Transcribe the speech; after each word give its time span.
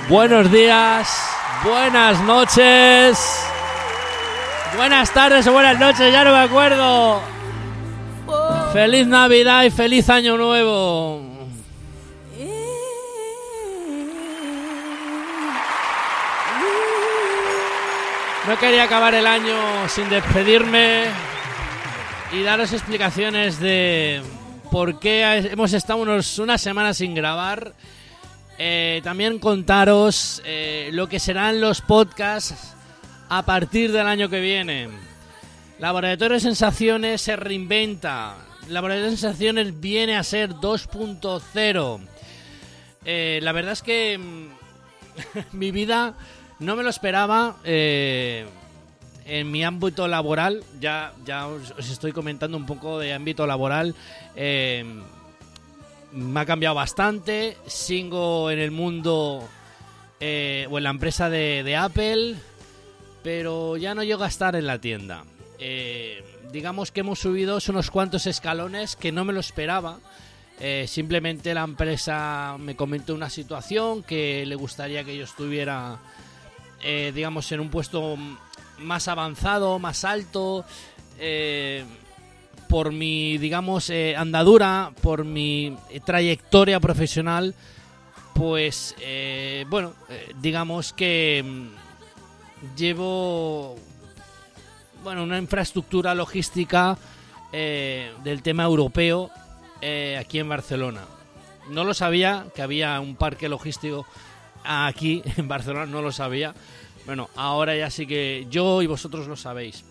Buenos 0.09 0.51
días, 0.51 1.07
buenas 1.63 2.19
noches, 2.21 3.45
buenas 4.75 5.13
tardes 5.13 5.45
o 5.45 5.53
buenas 5.53 5.79
noches, 5.79 6.11
ya 6.11 6.23
no 6.23 6.31
me 6.31 6.39
acuerdo. 6.39 7.21
Feliz 8.73 9.05
Navidad 9.05 9.65
y 9.65 9.69
feliz 9.69 10.09
Año 10.09 10.35
Nuevo. 10.35 11.21
No 18.47 18.57
quería 18.59 18.85
acabar 18.85 19.13
el 19.13 19.27
año 19.27 19.87
sin 19.89 20.09
despedirme 20.09 21.03
y 22.31 22.41
daros 22.41 22.73
explicaciones 22.73 23.59
de 23.59 24.23
por 24.71 24.99
qué 24.99 25.51
hemos 25.51 25.71
estado 25.73 26.01
unos, 26.01 26.39
unas 26.39 26.59
semanas 26.59 26.97
sin 26.97 27.13
grabar. 27.13 27.75
Eh, 28.61 28.99
también 29.05 29.39
contaros 29.39 30.41
eh, 30.43 30.89
lo 30.91 31.07
que 31.07 31.21
serán 31.21 31.61
los 31.61 31.79
podcasts 31.79 32.75
a 33.29 33.43
partir 33.43 33.93
del 33.93 34.05
año 34.05 34.27
que 34.27 34.41
viene. 34.41 34.89
Laboratorio 35.79 36.33
de 36.33 36.41
Sensaciones 36.41 37.21
se 37.21 37.37
reinventa. 37.37 38.35
Laboratorio 38.67 39.11
de 39.11 39.17
Sensaciones 39.17 39.79
viene 39.79 40.17
a 40.17 40.23
ser 40.23 40.49
2.0. 40.55 42.01
Eh, 43.05 43.39
la 43.41 43.53
verdad 43.53 43.71
es 43.71 43.81
que 43.81 44.17
mm, 44.17 44.47
mi 45.57 45.71
vida 45.71 46.15
no 46.59 46.75
me 46.75 46.83
lo 46.83 46.89
esperaba 46.89 47.55
en 47.63 48.51
mi 49.49 49.63
ámbito 49.63 50.05
laboral. 50.09 50.65
Ya, 50.81 51.13
ya 51.25 51.47
os 51.47 51.89
estoy 51.89 52.11
comentando 52.11 52.57
un 52.57 52.65
poco 52.65 52.99
de 52.99 53.13
ámbito 53.13 53.47
laboral. 53.47 53.95
Me 56.11 56.39
ha 56.39 56.45
cambiado 56.45 56.75
bastante. 56.75 57.57
Sigo 57.67 58.49
en 58.51 58.59
el 58.59 58.71
mundo 58.71 59.47
eh, 60.19 60.67
o 60.69 60.77
en 60.77 60.83
la 60.83 60.89
empresa 60.89 61.29
de, 61.29 61.75
Apple, 61.77 62.35
pero 63.23 63.77
ya 63.77 63.93
no 63.95 64.03
llego 64.03 64.23
a 64.23 64.27
estar 64.27 64.55
en 64.55 64.67
la 64.67 64.79
tienda. 64.79 65.23
Eh, 65.59 66.23
digamos 66.51 66.91
que 66.91 67.01
hemos 67.01 67.19
subido 67.19 67.59
unos 67.69 67.91
cuantos 67.91 68.25
escalones 68.25 68.95
que 68.95 69.11
no 69.11 69.23
me 69.23 69.33
lo 69.33 69.39
esperaba. 69.39 69.99
Eh, 70.59 70.85
simplemente 70.87 71.53
la 71.53 71.63
empresa 71.63 72.57
me 72.59 72.75
comentó 72.75 73.13
una 73.13 73.29
situación 73.29 74.03
que 74.03 74.45
le 74.45 74.55
gustaría 74.55 75.03
que 75.03 75.15
yo 75.15 75.23
estuviera, 75.23 75.99
digamos, 76.81 77.49
en 77.51 77.61
un 77.61 77.69
puesto 77.69 78.17
más 78.79 79.07
avanzado, 79.07 79.79
más 79.79 80.03
alto. 80.03 80.65
Por 82.69 82.93
mi, 82.93 83.39
digamos, 83.39 83.89
eh, 83.89 84.15
andadura, 84.15 84.91
por 85.01 85.25
mi 85.25 85.75
eh, 85.89 85.99
trayectoria 86.05 86.79
profesional, 86.79 87.55
pues, 88.35 88.95
eh, 89.01 89.65
bueno, 89.69 89.95
digamos 90.39 90.93
que 90.93 91.43
mm, 91.43 92.77
llevo, 92.77 93.75
bueno, 95.03 95.23
una 95.23 95.39
infraestructura 95.39 96.13
logística 96.13 96.97
del 97.51 98.43
tema 98.43 98.63
europeo 98.63 99.31
aquí 100.19 100.37
en 100.37 100.47
Barcelona. 100.47 101.01
No 101.71 101.83
lo 101.83 101.95
sabía 101.95 102.45
que 102.53 102.61
había 102.61 102.99
un 102.99 103.15
parque 103.15 103.49
logístico 103.49 104.05
aquí 104.63 105.23
en 105.37 105.47
Barcelona, 105.47 105.87
no 105.87 106.03
lo 106.03 106.11
sabía. 106.11 106.53
Bueno, 107.07 107.31
ahora 107.35 107.75
ya 107.75 107.89
sí 107.89 108.05
que 108.05 108.45
yo 108.51 108.83
y 108.83 108.87
vosotros 108.87 109.27
lo 109.27 109.35
sabéis. 109.35 109.83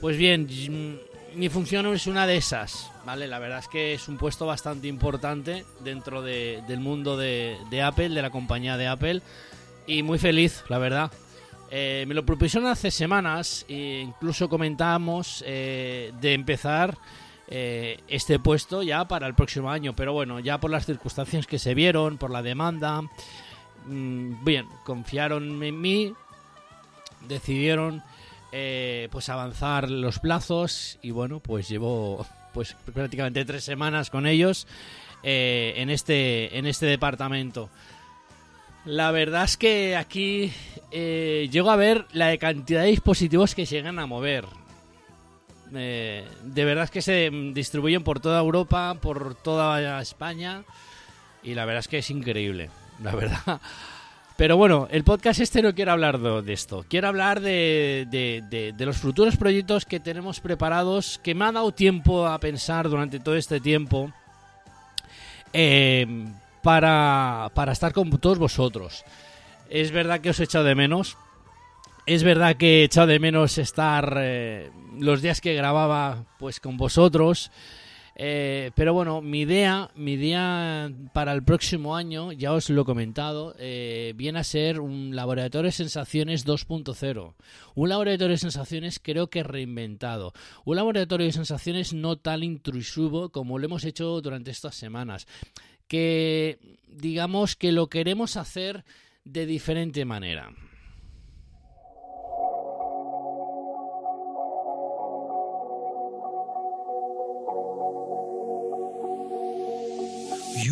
Pues 0.00 0.16
bien, 0.16 0.44
mm, 0.46 1.07
mi 1.34 1.48
función 1.48 1.86
es 1.94 2.06
una 2.06 2.26
de 2.26 2.36
esas, 2.36 2.90
¿vale? 3.04 3.26
La 3.28 3.38
verdad 3.38 3.58
es 3.60 3.68
que 3.68 3.94
es 3.94 4.08
un 4.08 4.16
puesto 4.16 4.46
bastante 4.46 4.88
importante 4.88 5.64
dentro 5.80 6.22
de- 6.22 6.62
del 6.66 6.80
mundo 6.80 7.16
de, 7.16 7.56
Apple, 7.84 8.08
de 8.10 8.22
la 8.22 8.30
compañía 8.30 8.76
de 8.76 8.86
Apple, 8.88 9.22
y 9.86 10.02
muy 10.02 10.18
feliz, 10.18 10.64
la 10.68 10.78
verdad. 10.78 11.12
Eh, 11.70 12.04
me 12.08 12.14
lo 12.14 12.24
propusieron 12.24 12.68
hace 12.70 12.90
semanas 12.90 13.66
e 13.68 14.00
incluso 14.02 14.48
comentamos 14.48 15.44
eh, 15.46 16.12
de 16.20 16.32
empezar 16.32 16.96
eh, 17.46 18.00
este 18.08 18.38
puesto 18.38 18.82
ya 18.82 19.06
para 19.06 19.26
el 19.26 19.34
próximo 19.34 19.70
año, 19.70 19.94
pero 19.94 20.12
bueno, 20.12 20.40
ya 20.40 20.58
por 20.58 20.70
las 20.70 20.86
circunstancias 20.86 21.46
que 21.46 21.58
se 21.58 21.74
vieron, 21.74 22.16
por 22.18 22.30
la 22.30 22.42
demanda, 22.42 23.02
mm, 23.86 24.44
bien, 24.44 24.66
confiaron 24.84 25.62
en 25.62 25.80
mí, 25.80 26.12
decidieron 27.26 28.02
eh, 28.52 29.08
pues 29.10 29.28
avanzar 29.28 29.90
los 29.90 30.18
plazos 30.18 30.98
y 31.02 31.10
bueno, 31.10 31.40
pues 31.40 31.68
llevo 31.68 32.26
pues 32.54 32.74
prácticamente 32.94 33.44
tres 33.44 33.64
semanas 33.64 34.08
con 34.08 34.26
ellos 34.26 34.66
eh, 35.22 35.74
en 35.76 35.90
este 35.90 36.56
en 36.56 36.66
este 36.66 36.86
departamento. 36.86 37.68
La 38.86 39.10
verdad 39.10 39.44
es 39.44 39.58
que 39.58 39.96
aquí 39.96 40.52
eh, 40.90 41.48
llego 41.52 41.70
a 41.70 41.76
ver 41.76 42.06
la 42.12 42.34
cantidad 42.38 42.82
de 42.82 42.88
dispositivos 42.88 43.54
que 43.54 43.66
llegan 43.66 43.98
a 43.98 44.06
mover. 44.06 44.46
De 45.70 46.24
verdad 46.64 46.84
es 46.84 46.90
que 46.90 47.02
se 47.02 47.30
distribuyen 47.52 48.02
por 48.02 48.20
toda 48.20 48.40
Europa, 48.40 48.96
por 49.02 49.34
toda 49.34 50.00
España. 50.00 50.64
Y 51.42 51.54
la 51.54 51.66
verdad 51.66 51.80
es 51.80 51.88
que 51.88 51.98
es 51.98 52.08
increíble, 52.10 52.70
la 53.02 53.14
verdad. 53.14 53.60
Pero 54.38 54.56
bueno, 54.56 54.86
el 54.92 55.02
podcast 55.02 55.40
este 55.40 55.62
no 55.62 55.74
quiero 55.74 55.90
hablar 55.90 56.20
de, 56.20 56.52
esto. 56.52 56.84
Quiero 56.88 57.08
hablar 57.08 57.40
de, 57.40 58.06
de- 58.08 58.72
de- 58.72 58.86
los 58.86 58.96
futuros 58.96 59.36
proyectos 59.36 59.84
que 59.84 59.98
tenemos 59.98 60.38
preparados, 60.38 61.18
que 61.24 61.34
me 61.34 61.44
ha 61.44 61.50
dado 61.50 61.72
tiempo 61.72 62.24
a 62.24 62.38
pensar 62.38 62.88
durante 62.88 63.18
todo 63.18 63.34
este 63.34 63.60
tiempo. 63.60 64.12
eh, 65.52 66.06
para, 66.62 67.50
para 67.54 67.72
estar 67.72 67.92
con 67.92 68.10
todos 68.10 68.38
vosotros. 68.38 69.04
Es 69.70 69.90
verdad 69.90 70.20
que 70.20 70.30
os 70.30 70.38
he 70.40 70.44
echado 70.44 70.64
de 70.64 70.74
menos. 70.76 71.16
Es 72.06 72.22
verdad 72.22 72.56
que 72.56 72.82
he 72.82 72.84
echado 72.84 73.08
de 73.08 73.18
menos 73.18 73.58
estar 73.58 74.14
eh, 74.20 74.70
los 74.98 75.20
días 75.20 75.40
que 75.40 75.54
grababa 75.54 76.24
pues 76.38 76.60
con 76.60 76.76
vosotros. 76.76 77.50
Eh, 78.20 78.72
pero 78.74 78.92
bueno, 78.92 79.22
mi 79.22 79.42
idea, 79.42 79.92
mi 79.94 80.14
idea 80.14 80.90
para 81.12 81.32
el 81.32 81.44
próximo 81.44 81.94
año, 81.94 82.32
ya 82.32 82.52
os 82.52 82.68
lo 82.68 82.82
he 82.82 82.84
comentado, 82.84 83.54
eh, 83.60 84.12
viene 84.16 84.40
a 84.40 84.44
ser 84.44 84.80
un 84.80 85.14
laboratorio 85.14 85.68
de 85.68 85.72
sensaciones 85.72 86.44
2.0. 86.44 87.34
Un 87.76 87.88
laboratorio 87.88 88.32
de 88.32 88.38
sensaciones 88.38 88.98
creo 88.98 89.30
que 89.30 89.44
reinventado. 89.44 90.32
Un 90.64 90.74
laboratorio 90.74 91.26
de 91.26 91.32
sensaciones 91.32 91.92
no 91.92 92.16
tan 92.16 92.42
intrusivo 92.42 93.30
como 93.30 93.56
lo 93.56 93.66
hemos 93.66 93.84
hecho 93.84 94.20
durante 94.20 94.50
estas 94.50 94.74
semanas. 94.74 95.28
Que 95.86 96.58
digamos 96.88 97.54
que 97.54 97.70
lo 97.70 97.86
queremos 97.86 98.36
hacer 98.36 98.84
de 99.24 99.46
diferente 99.46 100.04
manera. 100.04 100.50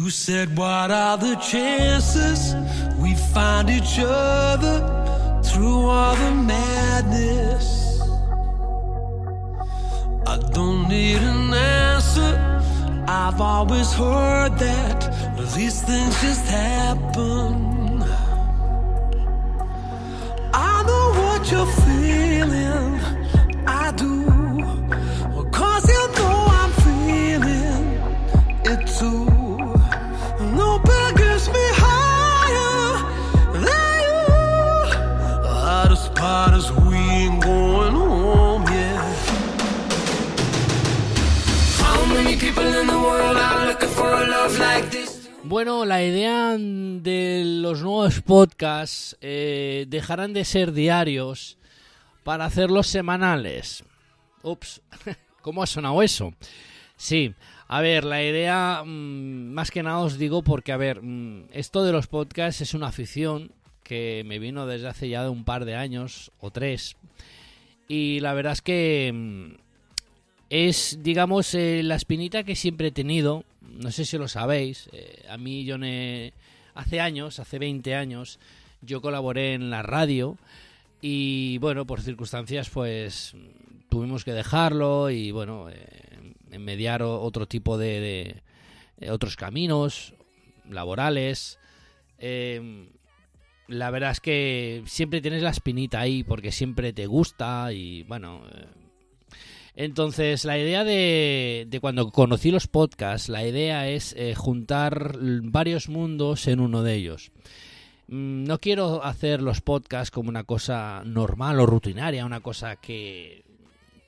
You 0.07 0.11
said, 0.11 0.57
What 0.57 0.93
are 0.93 1.19
the 1.19 1.35
chances 1.35 2.55
we 2.97 3.17
find 3.35 3.69
each 3.69 3.99
other 3.99 4.77
through 5.43 5.81
all 5.81 6.15
the 6.15 6.31
madness? 6.31 8.01
I 10.25 10.39
don't 10.53 10.89
need 10.89 11.17
an 11.17 11.53
answer. 11.53 12.33
I've 13.09 13.41
always 13.41 13.93
heard 13.95 14.57
that 14.61 15.01
these 15.57 15.83
things 15.83 16.23
just 16.23 16.47
happen. 16.47 17.16
Bueno, 45.57 45.87
la 45.87 46.05
idea 46.05 46.55
de 46.59 47.43
los 47.63 47.81
nuevos 47.81 48.21
podcasts 48.21 49.17
eh, 49.23 49.87
dejarán 49.89 50.35
de 50.35 50.45
ser 50.45 50.73
diarios 50.73 51.57
para 52.25 52.45
hacerlos 52.45 52.89
semanales. 52.89 53.83
Ups, 54.43 54.83
¿cómo 55.41 55.63
ha 55.63 55.67
sonado 55.67 56.03
eso? 56.03 56.35
Sí, 56.99 57.33
a 57.69 57.81
ver, 57.81 58.05
la 58.05 58.23
idea, 58.23 58.83
mm, 58.85 59.55
más 59.55 59.71
que 59.71 59.83
nada 59.83 60.01
os 60.01 60.19
digo 60.19 60.43
porque, 60.43 60.73
a 60.73 60.77
ver, 60.77 61.01
mm, 61.01 61.47
esto 61.53 61.85
de 61.85 61.93
los 61.93 62.07
podcasts 62.07 62.61
es 62.61 62.75
una 62.75 62.89
afición 62.89 63.51
que 63.83 64.25
me 64.27 64.39
vino 64.39 64.67
desde 64.67 64.89
hace 64.89 65.09
ya 65.09 65.23
de 65.23 65.31
un 65.31 65.45
par 65.45 65.65
de 65.65 65.75
años 65.75 66.33
o 66.39 66.51
tres. 66.51 66.99
Y 67.89 68.21
la 68.21 68.35
verdad 68.35 68.53
es 68.53 68.61
que 68.61 69.11
mm, 69.11 69.55
es, 70.51 70.99
digamos, 71.01 71.55
eh, 71.55 71.83
la 71.83 71.95
espinita 71.95 72.45
que 72.45 72.57
siempre 72.57 72.89
he 72.89 72.93
tenido. 72.93 73.45
No 73.71 73.91
sé 73.91 74.05
si 74.05 74.17
lo 74.19 74.29
sabéis. 74.29 74.89
eh, 74.93 75.25
a 75.29 75.37
mí, 75.37 75.65
yo 75.65 75.77
hace 76.75 77.01
años, 77.01 77.39
hace 77.39 77.59
20 77.59 77.95
años, 77.95 78.39
yo 78.83 79.01
colaboré 79.01 79.55
en 79.55 79.71
la 79.71 79.83
radio. 79.83 80.37
Y 81.01 81.59
bueno, 81.59 81.87
por 81.87 82.01
circunstancias, 82.01 82.71
pues 82.71 83.35
tuvimos 83.89 84.25
que 84.25 84.33
dejarlo 84.33 85.11
y 85.11 85.31
bueno, 85.31 85.69
eh, 85.71 86.35
enmediar 86.51 87.03
o- 87.03 87.21
otro 87.23 87.47
tipo 87.47 87.77
de, 87.79 88.01
de- 88.01 88.43
eh, 89.01 89.11
otros 89.11 89.37
caminos 89.37 90.15
laborales. 90.69 91.59
Eh, 92.19 92.89
la 93.69 93.91
verdad 93.91 94.13
es 94.13 94.21
que 94.21 94.83
siempre 94.87 95.21
tienes 95.21 95.43
la 95.43 95.51
espinita 95.51 96.01
ahí 96.01 96.23
porque 96.25 96.51
siempre 96.53 96.93
te 96.93 97.07
gusta 97.07 97.73
y 97.73 98.03
bueno. 98.05 98.43
Entonces, 99.77 100.47
la 100.47 100.59
idea 100.59 100.85
de, 100.85 101.79
cuando 101.83 102.11
conocí 102.11 102.51
los 102.51 102.67
podcasts, 102.67 103.29
la 103.29 103.47
idea 103.47 103.89
es 103.89 104.15
eh, 104.17 104.35
juntar 104.35 105.19
varios 105.21 105.91
mundos 105.91 106.47
en 106.49 106.61
uno 106.61 106.83
de 106.83 106.95
ellos. 106.95 107.31
Mm, 108.09 108.45
No 108.45 108.59
quiero 108.59 109.05
hacer 109.05 109.43
los 109.43 109.61
podcasts 109.61 110.11
como 110.11 110.31
una 110.31 110.45
cosa 110.45 111.03
normal 111.05 111.61
o 111.61 111.67
rutinaria, 111.67 112.25
una 112.25 112.41
cosa 112.41 112.77
que 112.77 113.45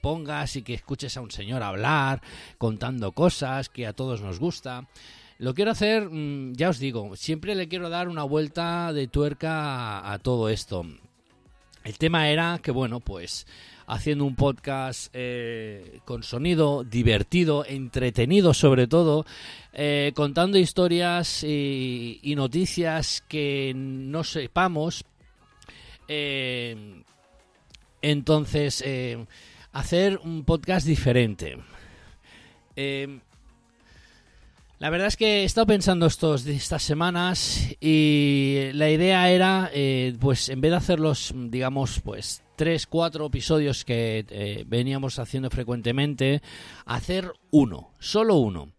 pongas 0.00 0.56
y 0.56 0.62
que 0.62 0.72
escuches 0.72 1.18
a 1.18 1.20
un 1.20 1.30
señor 1.30 1.62
hablar, 1.62 2.22
contando 2.56 3.12
cosas 3.12 3.68
que 3.68 3.86
a 3.86 3.92
todos 3.92 4.22
nos 4.22 4.38
gusta. 4.38 4.88
Lo 5.36 5.54
quiero 5.54 5.72
hacer, 5.72 6.08
mm, 6.10 6.54
ya 6.54 6.70
os 6.70 6.78
digo, 6.78 7.14
siempre 7.14 7.54
le 7.54 7.68
quiero 7.68 7.90
dar 7.90 8.08
una 8.08 8.24
vuelta 8.24 8.92
de 8.94 9.06
tuerca 9.06 10.10
a 10.10 10.18
todo 10.18 10.48
esto. 10.48 10.86
El 11.88 11.96
tema 11.96 12.28
era 12.28 12.60
que, 12.62 12.70
bueno, 12.70 13.00
pues 13.00 13.46
haciendo 13.86 14.26
un 14.26 14.36
podcast 14.36 15.08
eh, 15.14 16.00
con 16.04 16.22
sonido 16.22 16.84
divertido, 16.84 17.64
entretenido 17.64 18.52
sobre 18.52 18.86
todo, 18.86 19.24
eh, 19.72 20.12
contando 20.14 20.58
historias 20.58 21.42
y, 21.42 22.20
noticias 22.36 23.24
que 23.26 23.72
no 23.74 24.22
sepamos. 24.22 25.06
eh, 26.08 27.02
entonces, 28.02 28.84
hacer 29.72 30.20
un 30.22 30.44
podcast 30.44 30.86
diferente. 30.86 31.56
La 34.78 34.90
verdad 34.90 35.08
es 35.08 35.16
que 35.16 35.40
he 35.40 35.44
estado 35.44 35.66
pensando 35.66 36.06
estos, 36.06 36.46
estas 36.46 36.84
semanas 36.84 37.74
y 37.80 38.68
la 38.74 38.88
idea 38.90 39.28
era, 39.28 39.70
eh, 39.74 40.14
pues 40.20 40.48
en 40.50 40.60
vez 40.60 40.70
de 40.70 40.76
hacer 40.76 41.00
los, 41.00 41.34
digamos, 41.34 42.00
pues 42.00 42.44
tres, 42.54 42.86
cuatro 42.86 43.26
episodios 43.26 43.84
que 43.84 44.24
eh, 44.30 44.64
veníamos 44.68 45.18
haciendo 45.18 45.50
frecuentemente, 45.50 46.42
hacer 46.86 47.32
uno, 47.50 47.90
solo 47.98 48.36
uno. 48.36 48.72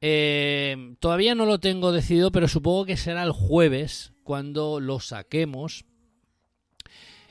Eh, 0.00 0.94
todavía 1.00 1.34
no 1.34 1.44
lo 1.44 1.58
tengo 1.58 1.92
decidido, 1.92 2.32
pero 2.32 2.48
supongo 2.48 2.86
que 2.86 2.96
será 2.96 3.22
el 3.22 3.32
jueves 3.32 4.12
cuando 4.24 4.80
lo 4.80 5.00
saquemos. 5.00 5.84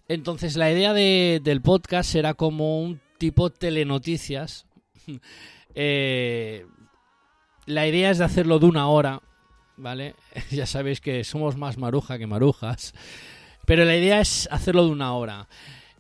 Entonces 0.07 0.55
la 0.57 0.71
idea 0.71 0.93
de- 0.93 1.41
del 1.43 1.61
podcast 1.63 2.11
será 2.11 2.35
como 2.35 2.79
un 2.83 3.01
tipo 3.17 3.49
telenoticias. 3.49 4.67
Eh, 5.77 6.65
la 7.65 7.87
idea 7.87 8.11
es 8.11 8.17
de 8.19 8.25
hacerlo 8.25 8.59
de 8.59 8.65
una 8.67 8.87
hora, 8.87 9.21
¿vale? 9.77 10.15
ya 10.51 10.65
sabéis 10.65 11.01
que 11.01 11.23
somos 11.23 11.57
más 11.57 11.77
maruja 11.77 12.17
que 12.17 12.27
marujas. 12.27 12.93
Pero 13.65 13.83
la 13.85 13.95
idea 13.97 14.19
es 14.21 14.47
hacerlo 14.51 14.85
de 14.85 14.91
una 14.91 15.13
hora. 15.13 15.47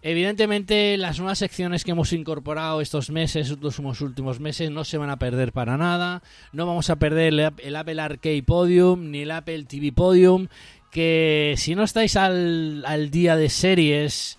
Evidentemente, 0.03 0.97
las 0.97 1.17
nuevas 1.17 1.39
secciones 1.39 1.83
que 1.83 1.89
hemos 1.89 2.13
incorporado 2.13 2.79
estos 2.79 3.09
meses, 3.09 3.49
estos 3.49 3.79
últimos 3.79 4.39
meses, 4.39 4.69
no 4.69 4.83
se 4.83 4.99
van 4.99 5.09
a 5.09 5.17
perder 5.17 5.51
para 5.51 5.77
nada. 5.77 6.21
No 6.53 6.67
vamos 6.67 6.91
a 6.91 6.97
perder 6.97 7.33
el, 7.33 7.39
App- 7.39 7.59
el 7.63 7.75
Apple 7.75 7.99
Arcade 7.99 8.43
Podium 8.43 9.09
ni 9.09 9.21
el 9.23 9.31
Apple 9.31 9.63
TV 9.63 9.91
Podium. 9.91 10.47
Que 10.91 11.55
si 11.57 11.73
no 11.73 11.83
estáis 11.83 12.15
al, 12.17 12.83
al 12.85 13.09
día 13.09 13.35
de 13.35 13.49
series, 13.49 14.37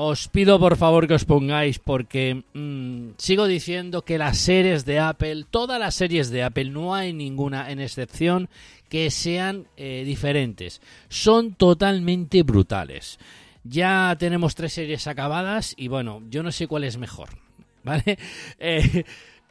os 0.00 0.28
pido 0.28 0.60
por 0.60 0.76
favor 0.76 1.08
que 1.08 1.18
os 1.18 1.24
pongáis 1.24 1.80
porque 1.82 2.44
mm, 2.54 3.18
sigo 3.18 3.50
diciendo 3.50 4.02
que 4.02 4.16
las 4.16 4.38
series 4.38 4.84
de 4.84 5.00
Apple, 5.00 5.44
todas 5.50 5.80
las 5.80 5.96
series 5.96 6.30
de 6.30 6.44
Apple, 6.44 6.70
no 6.70 6.94
hay 6.94 7.12
ninguna 7.12 7.72
en 7.72 7.80
excepción 7.80 8.48
que 8.88 9.10
sean 9.10 9.66
eh, 9.76 10.04
diferentes. 10.06 10.80
Son 11.08 11.54
totalmente 11.54 12.44
brutales. 12.44 13.18
Ya 13.64 14.14
tenemos 14.20 14.54
tres 14.54 14.72
series 14.72 15.08
acabadas 15.08 15.74
y 15.76 15.88
bueno, 15.88 16.22
yo 16.30 16.44
no 16.44 16.52
sé 16.52 16.68
cuál 16.68 16.84
es 16.84 16.96
mejor. 16.96 17.30
¿Vale? 17.82 18.18
Eh, 18.60 19.04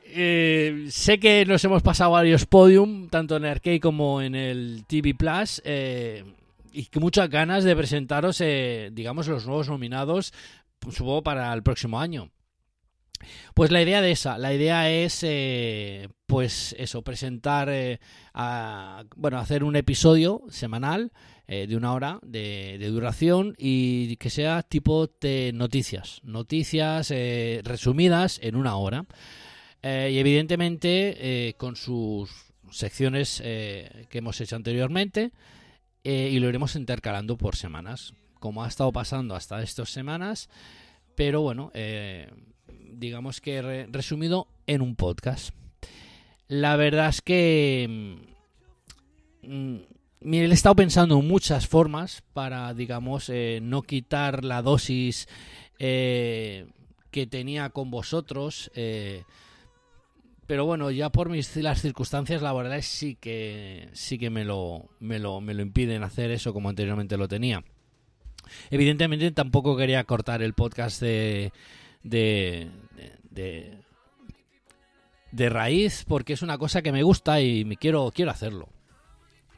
eh, 0.06 0.86
sé 0.90 1.20
que 1.20 1.46
nos 1.46 1.62
hemos 1.66 1.84
pasado 1.84 2.12
varios 2.12 2.46
podium, 2.46 3.10
tanto 3.10 3.36
en 3.36 3.44
arcade 3.44 3.82
como 3.82 4.22
en 4.22 4.34
el 4.34 4.86
TV 4.88 5.14
Plus. 5.14 5.62
Y 6.78 6.86
que 6.86 7.00
muchas 7.00 7.30
ganas 7.30 7.64
de 7.64 7.76
presentaros, 7.76 8.40
eh, 8.42 8.90
digamos, 8.94 9.28
los 9.28 9.46
nuevos 9.48 9.68
nominados, 9.70 10.34
pues, 10.80 10.96
supongo, 10.96 11.24
para 11.24 11.52
el 11.54 11.64
próximo 11.64 12.00
año. 12.00 12.30
Pues 13.56 13.72
la 13.72 13.82
idea 13.82 14.00
de 14.02 14.12
esa, 14.12 14.38
la 14.38 14.54
idea 14.54 14.92
es, 14.92 15.22
eh, 15.24 16.08
pues 16.28 16.76
eso, 16.78 17.02
presentar, 17.02 17.68
eh, 17.70 18.00
a- 18.34 19.04
bueno, 19.16 19.40
hacer 19.40 19.64
un 19.64 19.76
episodio 19.76 20.44
semanal 20.50 21.12
eh, 21.48 21.66
de 21.66 21.76
una 21.76 21.94
hora 21.94 22.20
de, 22.22 22.78
de 22.78 22.88
duración 22.90 23.56
y 23.58 24.18
que 24.18 24.30
sea 24.30 24.62
tipo 24.62 25.08
de 25.20 25.52
noticias, 25.56 26.20
noticias 26.24 27.10
eh, 27.10 27.62
resumidas 27.64 28.40
en 28.44 28.56
una 28.56 28.76
hora. 28.76 29.06
Eh, 29.82 30.12
y 30.14 30.20
evidentemente 30.20 31.56
con 31.58 31.76
sus 31.76 32.30
secciones 32.70 33.40
que 33.42 34.08
hemos 34.12 34.40
hecho 34.42 34.56
anteriormente 34.58 35.32
eh, 36.10 36.30
y 36.32 36.40
lo 36.40 36.48
iremos 36.48 36.78
intercalando 36.78 37.38
por 37.38 37.58
semanas, 37.58 38.14
como 38.40 38.64
ha 38.64 38.68
estado 38.70 38.94
pasando 38.94 39.36
hasta 39.36 39.62
estas 39.62 39.90
semanas, 39.90 40.50
pero 41.16 41.42
bueno, 41.42 41.70
eh, 41.74 42.32
digamos 42.94 43.42
que 43.42 43.62
re- 43.62 43.88
resumido 43.92 44.48
en 44.68 44.82
un 44.82 44.96
podcast. 44.96 45.50
La 46.48 46.78
verdad 46.78 47.10
es 47.10 47.22
que 47.22 48.16
mm, 49.44 49.52
mm, 49.52 50.34
he 50.34 50.46
estado 50.46 50.76
pensando 50.76 51.20
en 51.20 51.28
muchas 51.28 51.68
formas 51.68 52.24
para, 52.32 52.74
digamos, 52.74 53.28
eh, 53.30 53.60
no 53.62 53.82
quitar 53.82 54.46
la 54.46 54.62
dosis 54.62 55.28
que 55.78 57.28
tenía 57.30 57.70
con 57.70 57.92
vosotros. 57.92 58.72
Pero 60.48 60.66
bueno, 60.66 60.90
ya 60.92 61.10
por 61.12 61.30
mis 61.30 61.56
las 61.58 61.82
circunstancias 61.82 62.42
laborales 62.42 62.86
sí 62.86 63.16
que 63.16 63.90
sí 63.94 64.18
que 64.18 64.30
me 64.30 64.46
lo, 64.46 64.90
me 65.00 65.20
lo 65.20 65.42
me 65.42 65.54
lo 65.54 65.62
impiden 65.62 66.04
hacer 66.04 66.32
eso 66.32 66.54
como 66.54 66.70
anteriormente 66.70 67.18
lo 67.18 67.28
tenía. 67.28 67.64
Evidentemente 68.72 69.30
tampoco 69.32 69.76
quería 69.76 70.04
cortar 70.06 70.42
el 70.42 70.54
podcast 70.54 71.02
de 71.02 71.52
de, 72.04 72.70
de, 73.30 73.78
de 75.32 75.50
raíz 75.50 76.06
porque 76.08 76.34
es 76.34 76.42
una 76.42 76.58
cosa 76.58 76.82
que 76.82 76.92
me 76.94 77.04
gusta 77.04 77.42
y 77.42 77.66
me 77.66 77.76
quiero 77.78 78.12
quiero 78.16 78.32
hacerlo. 78.32 78.70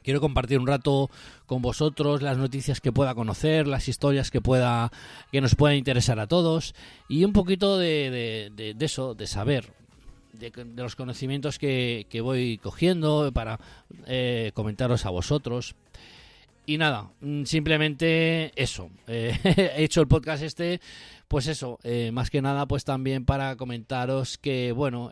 Quiero 0.01 0.21
compartir 0.21 0.57
un 0.57 0.65
rato 0.65 1.11
con 1.45 1.61
vosotros 1.61 2.21
las 2.23 2.37
noticias 2.37 2.81
que 2.81 2.91
pueda 2.91 3.13
conocer, 3.13 3.67
las 3.67 3.87
historias 3.89 4.31
que 4.31 4.41
pueda 4.41 4.91
que 5.31 5.41
nos 5.41 5.53
puedan 5.55 5.77
interesar 5.77 6.19
a 6.19 6.25
todos 6.25 6.73
y 7.09 7.25
un 7.25 7.33
poquito 7.33 7.77
de, 7.77 8.09
de- 8.09 8.51
de- 8.55 8.73
de 8.73 8.85
eso, 8.85 9.13
de 9.13 9.27
saber, 9.27 9.71
de, 10.33 10.51
los 10.75 10.95
conocimientos 10.95 11.59
que, 11.59 12.05
que 12.09 12.21
voy 12.21 12.57
cogiendo 12.57 13.31
para 13.33 13.59
eh, 14.07 14.51
comentaros 14.53 15.05
a 15.05 15.09
vosotros. 15.09 15.75
Y 16.65 16.77
nada, 16.77 17.09
mm, 17.21 17.43
simplemente 17.45 18.51
eso. 18.55 18.89
Eh, 19.07 19.35
he 19.75 19.83
hecho 19.83 20.01
el 20.01 20.07
podcast 20.07 20.43
este, 20.43 20.81
pues 21.27 21.47
eso, 21.47 21.79
eh, 21.83 22.11
más 22.11 22.29
que 22.29 22.41
nada, 22.41 22.67
pues 22.67 22.85
también 22.85 23.25
para 23.25 23.55
comentaros 23.55 24.37
que, 24.37 24.71
bueno, 24.71 25.09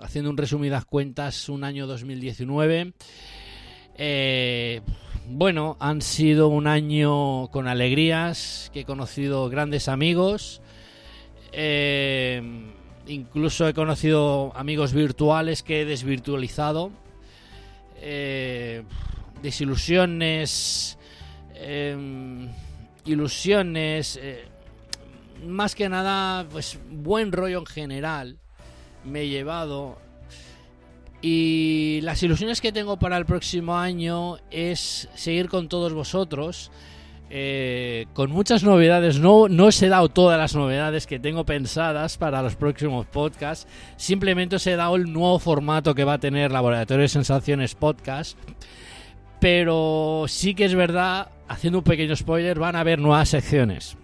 haciendo 0.00 0.30
un 0.30 0.36
resumidas 0.36 0.84
cuentas, 0.84 1.48
un 1.48 1.64
año 1.64 1.86
2019. 1.86 2.92
Eh, 3.98 4.82
bueno, 5.28 5.76
han 5.80 6.02
sido 6.02 6.48
un 6.48 6.66
año 6.66 7.48
con 7.48 7.66
alegrías, 7.66 8.70
que 8.72 8.80
he 8.80 8.84
conocido 8.84 9.48
grandes 9.48 9.88
amigos. 9.88 10.60
Eh, 11.52 12.42
incluso 13.06 13.68
he 13.68 13.74
conocido 13.74 14.52
amigos 14.56 14.92
virtuales 14.92 15.62
que 15.62 15.82
he 15.82 15.84
desvirtualizado. 15.84 16.90
eh, 17.98 18.82
desilusiones, 19.42 20.98
em, 21.54 22.48
ilusiones, 23.04 24.18
eh, 24.22 24.44
más 25.44 25.74
que 25.74 25.88
nada, 25.88 26.46
pues 26.50 26.78
buen 26.90 27.32
rollo 27.32 27.60
en 27.60 27.66
general 27.66 28.38
me 29.04 29.22
he 29.22 29.28
llevado. 29.28 29.98
Y 31.22 32.00
las 32.02 32.22
ilusiones 32.22 32.60
que 32.60 32.72
tengo 32.72 32.98
para 32.98 33.16
el 33.16 33.24
próximo 33.24 33.76
año 33.76 34.36
es 34.50 35.08
seguir 35.14 35.48
con 35.48 35.68
todos 35.68 35.92
vosotros. 35.92 36.70
Eh, 37.28 38.06
con 38.12 38.30
muchas 38.30 38.62
novedades, 38.62 39.18
no, 39.18 39.48
no 39.48 39.66
os 39.66 39.82
he 39.82 39.88
dado 39.88 40.08
todas 40.08 40.38
las 40.38 40.54
novedades 40.54 41.06
que 41.06 41.18
tengo 41.18 41.44
pensadas 41.44 42.18
para 42.18 42.40
los 42.40 42.54
próximos 42.54 43.06
podcasts, 43.06 43.66
simplemente 43.96 44.56
os 44.56 44.66
he 44.66 44.76
dado 44.76 44.94
el 44.94 45.12
nuevo 45.12 45.38
formato 45.40 45.94
que 45.94 46.04
va 46.04 46.14
a 46.14 46.20
tener 46.20 46.52
Laboratorio 46.52 47.02
de 47.02 47.08
Sensaciones 47.08 47.74
Podcast, 47.74 48.38
pero 49.40 50.26
sí 50.28 50.54
que 50.54 50.66
es 50.66 50.74
verdad, 50.74 51.30
haciendo 51.48 51.78
un 51.78 51.84
pequeño 51.84 52.14
spoiler, 52.14 52.58
van 52.58 52.76
a 52.76 52.80
haber 52.80 53.00
nuevas 53.00 53.28
secciones. 53.28 53.96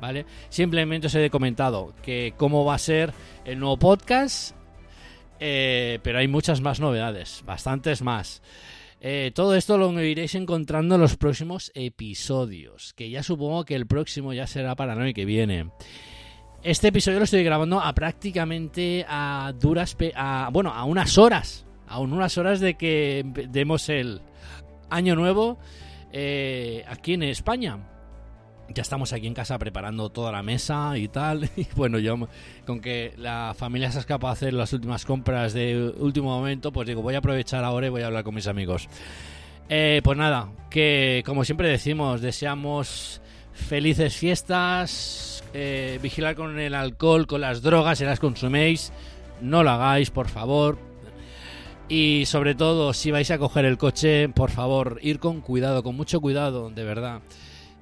¿Vale? 0.00 0.26
Simplemente 0.50 1.06
os 1.06 1.14
he 1.14 1.30
comentado 1.30 1.94
que 2.02 2.34
cómo 2.36 2.64
va 2.64 2.74
a 2.74 2.78
ser 2.78 3.14
el 3.44 3.58
nuevo 3.58 3.78
podcast, 3.78 4.54
eh, 5.40 6.00
pero 6.02 6.18
hay 6.18 6.28
muchas 6.28 6.60
más 6.60 6.80
novedades, 6.80 7.42
bastantes 7.46 8.02
más. 8.02 8.42
Eh, 9.00 9.30
todo 9.34 9.54
esto 9.54 9.76
lo 9.76 10.02
iréis 10.02 10.34
encontrando 10.34 10.94
en 10.94 11.00
los 11.00 11.16
próximos 11.16 11.70
episodios, 11.74 12.94
que 12.94 13.10
ya 13.10 13.22
supongo 13.22 13.64
que 13.64 13.74
el 13.74 13.86
próximo 13.86 14.32
ya 14.32 14.46
será 14.46 14.74
para 14.74 14.94
el 14.94 15.00
año 15.00 15.14
que 15.14 15.24
viene. 15.24 15.70
Este 16.62 16.88
episodio 16.88 17.18
lo 17.18 17.24
estoy 17.24 17.44
grabando 17.44 17.80
a 17.80 17.94
prácticamente 17.94 19.04
a 19.08 19.52
duras, 19.60 19.96
a, 20.14 20.48
bueno, 20.52 20.72
a 20.72 20.84
unas 20.84 21.18
horas, 21.18 21.66
a 21.86 22.00
unas 22.00 22.38
horas 22.38 22.58
de 22.60 22.74
que 22.74 23.24
demos 23.50 23.88
el 23.88 24.20
año 24.90 25.14
nuevo 25.14 25.58
eh, 26.12 26.84
aquí 26.88 27.14
en 27.14 27.22
España. 27.24 27.78
Ya 28.74 28.82
estamos 28.82 29.12
aquí 29.12 29.26
en 29.26 29.34
casa 29.34 29.58
preparando 29.58 30.10
toda 30.10 30.32
la 30.32 30.42
mesa 30.42 30.98
y 30.98 31.08
tal. 31.08 31.48
Y 31.56 31.66
bueno, 31.74 31.98
yo 31.98 32.16
con 32.66 32.80
que 32.80 33.12
la 33.16 33.54
familia 33.56 33.90
se 33.90 33.98
ha 33.98 34.00
escapado 34.00 34.28
a 34.28 34.32
hacer 34.32 34.52
las 34.52 34.72
últimas 34.72 35.04
compras 35.04 35.52
de 35.52 35.92
último 35.98 36.28
momento, 36.28 36.72
pues 36.72 36.86
digo, 36.86 37.02
voy 37.02 37.14
a 37.14 37.18
aprovechar 37.18 37.64
ahora 37.64 37.86
y 37.86 37.90
voy 37.90 38.02
a 38.02 38.06
hablar 38.06 38.24
con 38.24 38.34
mis 38.34 38.46
amigos. 38.46 38.88
Eh, 39.68 40.00
pues 40.04 40.16
nada, 40.16 40.48
que 40.70 41.22
como 41.26 41.44
siempre 41.44 41.68
decimos, 41.68 42.20
deseamos 42.20 43.20
felices 43.52 44.16
fiestas, 44.16 45.42
eh, 45.54 45.98
vigilar 46.02 46.36
con 46.36 46.58
el 46.58 46.74
alcohol, 46.74 47.26
con 47.26 47.40
las 47.40 47.62
drogas, 47.62 47.98
si 47.98 48.04
las 48.04 48.20
consuméis, 48.20 48.92
no 49.40 49.62
lo 49.62 49.70
hagáis, 49.70 50.10
por 50.10 50.28
favor. 50.28 50.78
Y 51.88 52.24
sobre 52.26 52.54
todo, 52.54 52.92
si 52.92 53.10
vais 53.10 53.30
a 53.30 53.38
coger 53.38 53.64
el 53.64 53.78
coche, 53.78 54.28
por 54.28 54.50
favor, 54.50 54.98
ir 55.02 55.18
con 55.20 55.40
cuidado, 55.40 55.82
con 55.82 55.96
mucho 55.96 56.20
cuidado, 56.20 56.70
de 56.70 56.84
verdad. 56.84 57.20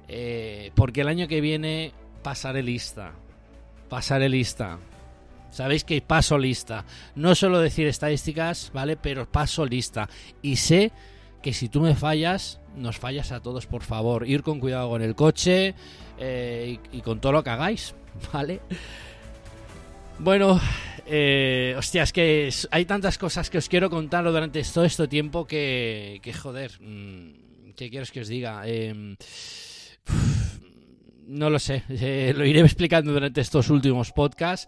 Eh, 0.07 0.71
porque 0.75 1.01
el 1.01 1.07
año 1.07 1.27
que 1.27 1.41
viene 1.41 1.91
pasaré 2.23 2.63
lista. 2.63 3.13
Pasaré 3.89 4.29
lista. 4.29 4.79
Sabéis 5.51 5.83
que 5.83 6.01
paso 6.01 6.37
lista. 6.37 6.85
No 7.15 7.33
solo 7.33 7.59
decir 7.59 7.87
estadísticas, 7.87 8.71
¿vale? 8.73 8.97
Pero 8.97 9.29
paso 9.29 9.65
lista. 9.65 10.09
Y 10.41 10.57
sé 10.57 10.91
que 11.41 11.53
si 11.53 11.69
tú 11.69 11.79
me 11.79 11.95
fallas, 11.95 12.59
nos 12.75 12.97
fallas 12.97 13.31
a 13.31 13.39
todos, 13.39 13.65
por 13.67 13.83
favor. 13.83 14.27
Ir 14.27 14.43
con 14.43 14.59
cuidado 14.59 14.89
con 14.89 15.01
el 15.01 15.15
coche 15.15 15.75
eh, 16.17 16.79
y, 16.91 17.01
con 17.01 17.21
todo 17.21 17.31
lo 17.31 17.43
que 17.43 17.51
hagáis, 17.51 17.95
¿vale? 18.33 18.59
Bueno, 20.19 20.59
eh, 21.05 21.75
hostia, 21.77 22.03
es 22.03 22.11
que 22.11 22.49
hay 22.71 22.85
tantas 22.85 23.17
cosas 23.17 23.49
que 23.49 23.57
os 23.57 23.69
quiero 23.69 23.89
contar 23.89 24.25
durante 24.25 24.63
todo 24.63 24.85
este 24.85 25.07
tiempo 25.07 25.45
que, 25.45 26.19
que 26.21 26.33
joder, 26.33 26.71
mm, 26.81 27.73
¿qué 27.75 27.89
quieres 27.89 28.11
que 28.11 28.21
os 28.21 28.27
diga? 28.27 28.63
Eh, 28.65 29.15
no 31.27 31.49
lo 31.49 31.59
sé, 31.59 31.83
eh, 31.89 32.33
lo 32.35 32.45
iré 32.45 32.61
explicando 32.61 33.11
durante 33.11 33.41
estos 33.41 33.69
últimos 33.69 34.11
podcasts. 34.11 34.67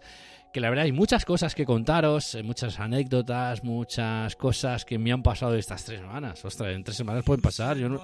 Que 0.50 0.60
la 0.60 0.70
verdad 0.70 0.86
hay 0.86 0.92
muchas 0.92 1.26
cosas 1.26 1.54
que 1.54 1.66
contaros, 1.66 2.34
eh, 2.34 2.42
muchas 2.42 2.80
anécdotas, 2.80 3.62
muchas 3.64 4.34
cosas 4.34 4.86
que 4.86 4.98
me 4.98 5.12
han 5.12 5.22
pasado 5.22 5.54
estas 5.56 5.84
tres 5.84 6.00
semanas. 6.00 6.42
Ostras, 6.42 6.74
en 6.74 6.82
tres 6.82 6.96
semanas 6.96 7.22
pueden 7.22 7.42
pasar. 7.42 7.76
Yo, 7.76 7.90
no- 7.90 8.00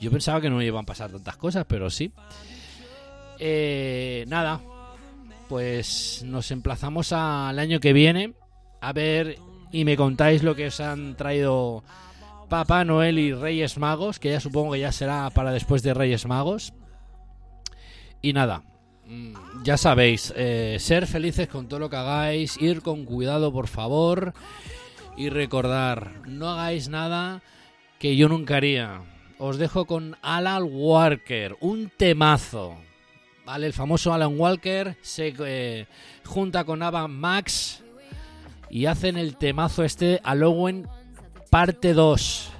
yo 0.00 0.10
pensaba 0.10 0.40
que 0.40 0.50
no 0.50 0.56
me 0.56 0.64
iban 0.66 0.82
a 0.82 0.86
pasar 0.86 1.12
tantas 1.12 1.36
cosas, 1.36 1.64
pero 1.68 1.88
sí. 1.90 2.10
Eh, 3.38 4.24
nada, 4.28 4.60
pues 5.48 6.22
nos 6.26 6.50
emplazamos 6.50 7.12
al 7.12 7.58
año 7.58 7.78
que 7.80 7.92
viene 7.92 8.34
a 8.80 8.92
ver 8.92 9.36
y 9.72 9.84
me 9.84 9.96
contáis 9.96 10.42
lo 10.42 10.54
que 10.56 10.66
os 10.66 10.80
han 10.80 11.16
traído 11.16 11.84
Papá 12.48 12.84
Noel 12.84 13.18
y 13.18 13.32
Reyes 13.32 13.78
Magos, 13.78 14.18
que 14.18 14.30
ya 14.30 14.40
supongo 14.40 14.72
que 14.72 14.80
ya 14.80 14.92
será 14.92 15.30
para 15.30 15.52
después 15.52 15.82
de 15.82 15.94
Reyes 15.94 16.26
Magos. 16.26 16.72
Y 18.22 18.32
nada, 18.32 18.62
mm, 19.06 19.62
ya 19.64 19.76
sabéis, 19.76 20.32
eh, 20.36 20.76
ser 20.80 21.06
felices 21.06 21.48
con 21.48 21.68
todo 21.68 21.80
lo 21.80 21.90
que 21.90 21.96
hagáis, 21.96 22.60
ir 22.60 22.82
con 22.82 23.04
cuidado 23.04 23.52
por 23.52 23.66
favor 23.66 24.34
y 25.16 25.28
recordar, 25.28 26.22
no 26.26 26.50
hagáis 26.50 26.88
nada 26.88 27.42
que 27.98 28.16
yo 28.16 28.28
nunca 28.28 28.56
haría. 28.56 29.02
Os 29.38 29.58
dejo 29.58 29.86
con 29.86 30.16
Alan 30.22 30.64
Walker, 30.70 31.56
un 31.60 31.90
temazo. 31.96 32.76
¿Vale? 33.44 33.66
El 33.66 33.72
famoso 33.74 34.14
Alan 34.14 34.38
Walker 34.38 34.96
se 35.02 35.34
eh, 35.38 35.86
junta 36.24 36.64
con 36.64 36.82
Ava 36.82 37.06
Max 37.08 37.82
y 38.70 38.86
hacen 38.86 39.18
el 39.18 39.36
temazo 39.36 39.84
este 39.84 40.20
Halloween 40.24 40.88
parte 41.54 41.94
2. 41.94 42.50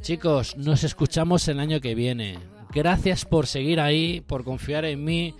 Chicos, 0.00 0.56
nos 0.56 0.82
escuchamos 0.82 1.46
el 1.46 1.60
año 1.60 1.80
que 1.80 1.94
viene. 1.94 2.40
Gracias 2.72 3.24
por 3.24 3.46
seguir 3.46 3.78
ahí, 3.78 4.20
por 4.20 4.42
confiar 4.42 4.84
en 4.84 5.04
mí 5.04 5.36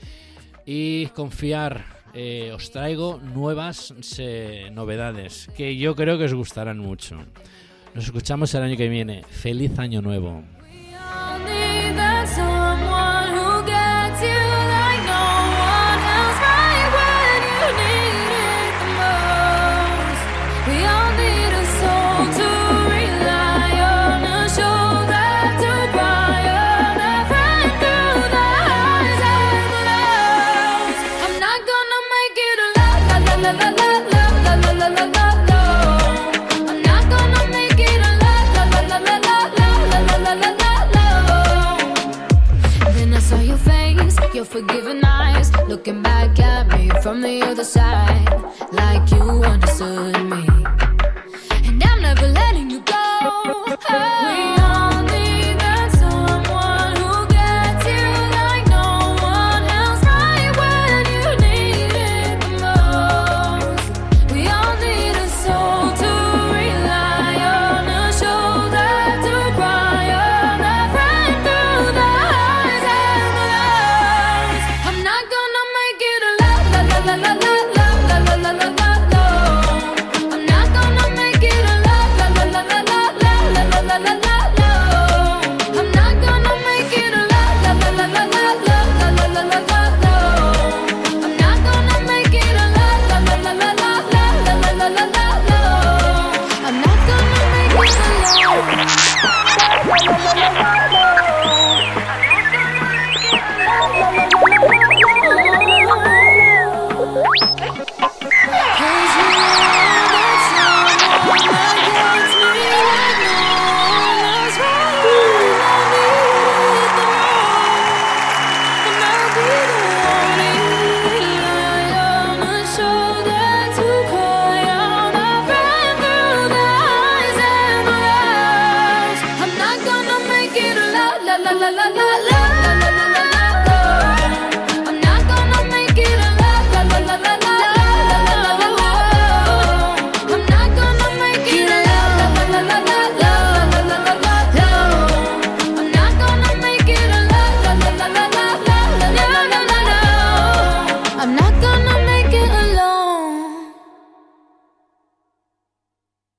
y 0.65 1.07
confiar. 1.07 1.85
Eh, 2.15 2.53
os 2.55 2.71
traigo 2.71 3.19
nuevas 3.19 3.93
novedades 4.71 5.49
que 5.57 5.77
yo 5.77 5.97
creo 5.97 6.17
que 6.17 6.27
os 6.27 6.35
gustarán 6.35 6.79
mucho. 6.79 7.19
Nos 7.93 8.05
escuchamos 8.05 8.55
el 8.55 8.63
año 8.63 8.77
que 8.77 8.89
viene. 8.89 9.25
Feliz 9.29 9.77
año 9.81 10.01
nuevo. 10.01 10.45